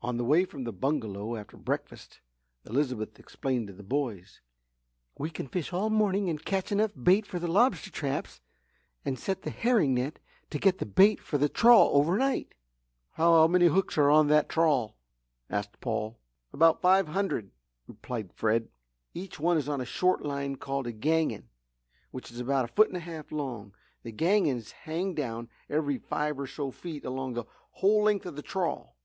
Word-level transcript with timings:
On 0.00 0.16
the 0.16 0.24
way 0.24 0.46
from 0.46 0.64
the 0.64 0.72
bungalow 0.72 1.36
after 1.36 1.58
breakfast, 1.58 2.20
Elizabeth 2.64 3.18
explained 3.20 3.66
to 3.66 3.74
the 3.74 3.82
boys. 3.82 4.40
"We 5.18 5.28
can 5.28 5.48
fish 5.48 5.70
all 5.70 5.90
morning 5.90 6.30
and 6.30 6.42
catch 6.42 6.72
enough 6.72 6.92
bait 6.96 7.26
for 7.26 7.38
the 7.38 7.46
lobster 7.46 7.90
traps 7.90 8.40
and 9.04 9.18
set 9.18 9.42
the 9.42 9.50
herring 9.50 9.92
net 9.92 10.18
to 10.48 10.58
get 10.58 10.78
the 10.78 10.86
bait 10.86 11.20
for 11.20 11.36
the 11.36 11.50
trawl 11.50 11.90
overnight." 11.92 12.54
"How 13.10 13.46
many 13.48 13.66
hooks 13.66 13.98
are 13.98 14.08
on 14.10 14.28
that 14.28 14.48
trawl?" 14.48 14.96
asked 15.50 15.78
Paul. 15.82 16.16
"About 16.54 16.80
five 16.80 17.08
hundred," 17.08 17.50
replied 17.86 18.32
Fred. 18.32 18.70
"Each 19.12 19.38
one 19.38 19.58
is 19.58 19.68
on 19.68 19.82
a 19.82 19.84
short 19.84 20.22
line 20.24 20.56
called 20.56 20.86
a 20.86 20.92
'gangin' 20.92 21.50
which 22.12 22.32
is 22.32 22.40
about 22.40 22.64
a 22.64 22.68
foot 22.72 22.88
and 22.88 22.96
a 22.96 23.00
half 23.00 23.30
long. 23.30 23.74
These 24.04 24.14
gangins 24.14 24.70
hang 24.70 25.12
down 25.12 25.50
every 25.68 25.98
five 25.98 26.40
or 26.40 26.46
so 26.46 26.70
feet 26.70 27.04
along 27.04 27.34
the 27.34 27.44
whole 27.72 28.04
length 28.04 28.24
of 28.24 28.36
the 28.36 28.42
trawl. 28.42 28.96